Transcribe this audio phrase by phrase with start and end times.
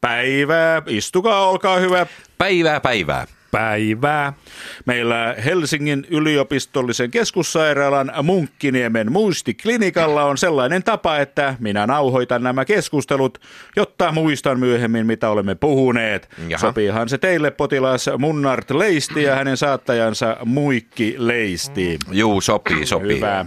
[0.00, 2.06] Päivää, istukaa, olkaa hyvä.
[2.38, 3.26] Päivää päivää.
[3.50, 4.32] Päivää.
[4.86, 13.38] Meillä Helsingin yliopistollisen keskussairaalan Munkkiniemen muistiklinikalla on sellainen tapa, että minä nauhoitan nämä keskustelut,
[13.76, 16.28] jotta muistan myöhemmin, mitä olemme puhuneet.
[16.48, 16.60] Jaha.
[16.60, 21.98] Sopiihan se teille potilas Munnart Leisti ja hänen saattajansa Muikki Leisti.
[22.10, 23.16] Juu, sopii, sopii.
[23.16, 23.46] Hyvä.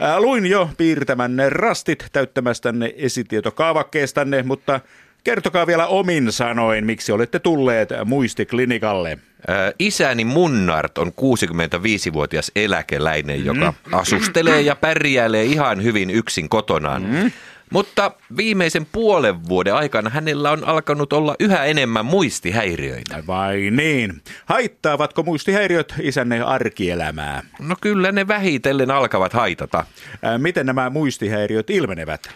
[0.00, 4.80] Ää, Luin jo piirtämänne rastit täyttämästänne esitietokaavakkeestanne, mutta
[5.26, 9.18] kertokaa vielä omin sanoin, miksi olette tulleet muistiklinikalle.
[9.48, 17.32] Ää, Isäni Munnart on 65-vuotias eläkeläinen, joka asustelee ja pärjäilee ihan hyvin yksin kotonaan.
[17.70, 23.22] Mutta viimeisen puolen vuoden aikana hänellä on alkanut olla yhä enemmän muistihäiriöitä.
[23.26, 24.22] Vai niin?
[24.44, 27.42] Haittaavatko muistihäiriöt isänne arkielämää?
[27.60, 29.86] No kyllä ne vähitellen alkavat haitata.
[30.22, 32.28] Ää, Miten nämä muistihäiriöt ilmenevät?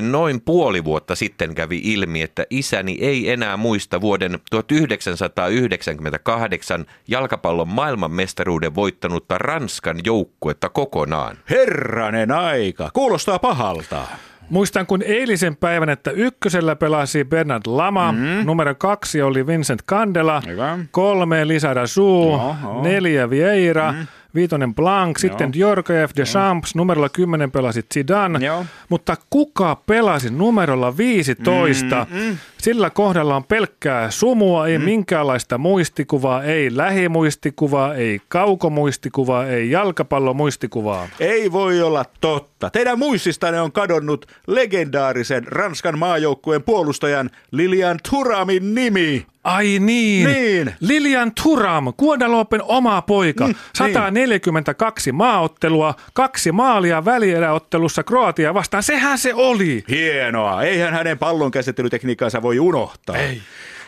[0.00, 8.74] Noin puoli vuotta sitten kävi ilmi, että isäni ei enää muista vuoden 1998 jalkapallon maailmanmestaruuden
[8.74, 11.36] voittanutta Ranskan joukkuetta kokonaan.
[11.50, 14.02] Herranen aika, kuulostaa pahalta.
[14.50, 18.18] Muistan kun eilisen päivän, että ykkösellä pelasi Bernard Lama, mm.
[18.44, 20.78] numero kaksi oli Vincent Candela, Hyvä.
[20.90, 22.82] kolme Lisa Dazu, Joo, joo.
[22.82, 24.06] neljä Vieira, mm.
[24.34, 28.64] Viitonen Blanc, sitten Djorkaeff, Deschamps, numerolla 10 pelasi Zidane, Joo.
[28.88, 32.06] mutta kuka pelasi numerolla 15?
[32.10, 41.08] Mm, Sillä kohdalla on pelkkää sumua, ei minkäänlaista muistikuvaa, ei lähimuistikuvaa, ei kaukomuistikuvaa, ei jalkapallomuistikuvaa.
[41.20, 42.70] Ei voi olla totta.
[42.70, 49.26] Teidän muististanne on kadonnut legendaarisen Ranskan maajoukkueen puolustajan Lilian Turamin nimi.
[49.44, 50.32] Ai niin.
[50.32, 50.74] Niin.
[50.80, 53.46] Lilian Turam, Guadalopen oma poika.
[53.46, 58.82] Mm, 142 maaottelua, kaksi maalia välieräottelussa Kroatia vastaan.
[58.82, 59.84] Sehän se oli.
[59.88, 60.62] Hienoa.
[60.62, 63.16] Eihän hänen pallon käsittelytekniikkaansa voi unohtaa.
[63.16, 63.42] Ei.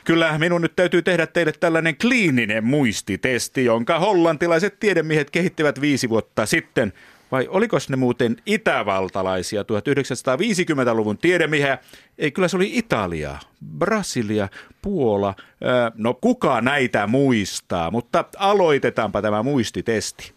[0.05, 6.47] Kyllä minun nyt täytyy tehdä teille tällainen kliininen muistitesti, jonka hollantilaiset tiedemiehet kehittivät viisi vuotta
[6.47, 6.93] sitten.
[7.33, 11.79] Vai oliko ne muuten itävaltalaisia 1950-luvun tiedemiehiä?
[12.19, 13.39] Ei, kyllä se oli Italia,
[13.79, 14.49] Brasilia,
[14.83, 15.35] Puola.
[15.65, 20.33] Ää, No kuka näitä muistaa, mutta aloitetaanpa tämä muistitesti.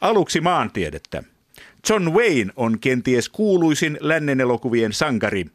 [0.00, 1.22] Aluksi maantiedettä.
[1.88, 5.46] John Wayne on kenties kuuluisin lännen elokuvien sankari.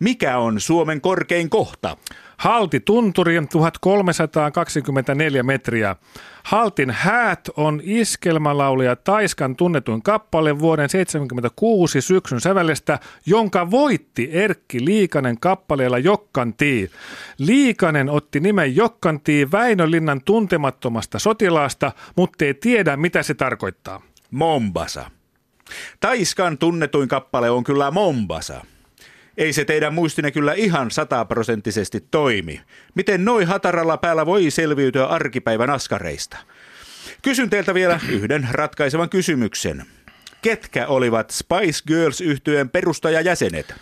[0.00, 1.96] Mikä on Suomen korkein kohta?
[2.36, 5.96] Halti tunturi 1324 metriä.
[6.42, 15.40] Haltin häät on iskelmälaulija Taiskan tunnetuin kappale vuoden 76 syksyn sävellestä, jonka voitti Erkki Liikanen
[15.40, 16.90] kappaleella Jokkantii.
[17.38, 24.02] Liikanen otti nimen Jokkantii Väinölinnan tuntemattomasta sotilaasta, mutta ei tiedä mitä se tarkoittaa.
[24.30, 25.10] Mombasa.
[26.00, 28.64] Taiskan tunnetuin kappale on kyllä Mombasa.
[29.38, 32.60] Ei se teidän muistinne kyllä ihan sataprosenttisesti toimi.
[32.94, 36.36] Miten noin hataralla päällä voi selviytyä arkipäivän askareista?
[37.22, 39.84] Kysyn teiltä vielä yhden ratkaisevan kysymyksen.
[40.42, 43.74] Ketkä olivat Spice Girls yhtyeen perustajajäsenet?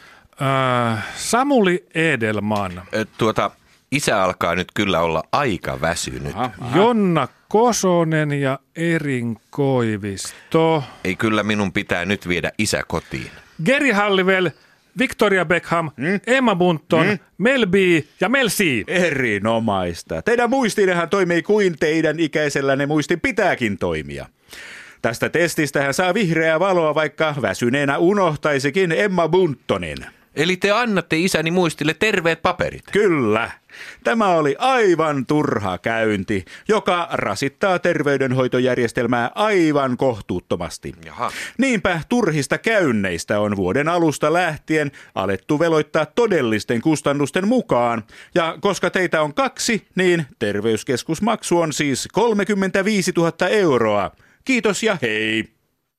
[0.43, 2.83] Äh, Samuli Edelman,
[3.19, 3.51] Tuota,
[3.91, 6.35] isä alkaa nyt kyllä olla aika väsynyt.
[6.75, 10.85] Jonna Kosonen ja Erin Koivisto.
[11.05, 13.31] Ei kyllä minun pitää nyt viedä isä kotiin.
[13.65, 14.51] Geri Hallivel,
[14.99, 15.91] Victoria Beckham,
[16.27, 17.07] Emma Bunton,
[17.39, 17.75] Mel B
[18.21, 18.85] ja Mel C.
[18.87, 20.23] Erinomaista.
[20.23, 24.27] Teidän muistinnehan toimii kuin teidän ikäisellänne muistin pitääkin toimia.
[25.03, 29.99] Tästä testistä hän saa vihreää valoa, vaikka väsyneenä unohtaisikin Emma Buntonin.
[30.37, 32.85] Eli te annatte isäni muistille terveet paperit.
[32.93, 33.51] Kyllä.
[34.05, 40.93] Tämä oli aivan turha käynti, joka rasittaa terveydenhoitojärjestelmää aivan kohtuuttomasti.
[41.05, 41.33] Jaha.
[41.59, 48.03] Niinpä turhista käynneistä on vuoden alusta lähtien alettu veloittaa todellisten kustannusten mukaan.
[48.35, 54.11] Ja koska teitä on kaksi, niin terveyskeskusmaksu on siis 35 000 euroa.
[54.45, 55.56] Kiitos ja hei!